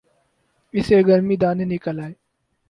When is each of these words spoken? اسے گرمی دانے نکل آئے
اسے 0.73 0.97
گرمی 1.07 1.35
دانے 1.41 1.65
نکل 1.71 1.97
آئے 2.03 2.13